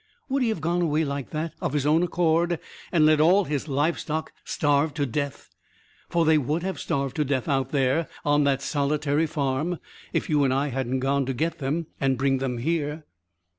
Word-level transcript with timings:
Would 0.29 0.41
he 0.41 0.49
have 0.49 0.61
gone 0.61 0.81
away 0.81 1.05
like 1.05 1.29
that, 1.29 1.53
of 1.61 1.73
his 1.73 1.85
own 1.85 2.01
accord, 2.01 2.57
and 2.91 3.05
let 3.05 3.21
all 3.21 3.43
his 3.43 3.67
livestock 3.67 4.33
starve 4.43 4.95
to 4.95 5.05
death? 5.05 5.51
For 6.09 6.25
they 6.25 6.39
would 6.39 6.63
have 6.63 6.79
starved 6.79 7.15
to 7.17 7.23
death 7.23 7.47
out 7.47 7.69
there 7.69 8.07
on 8.25 8.43
that 8.45 8.63
solitary 8.63 9.27
farm 9.27 9.77
if 10.11 10.27
you 10.27 10.43
and 10.43 10.51
I 10.51 10.69
hadn't 10.69 11.01
gone 11.01 11.27
to 11.27 11.35
get 11.35 11.59
them 11.59 11.85
and 11.99 12.17
bring 12.17 12.39
them 12.39 12.57
here." 12.57 13.03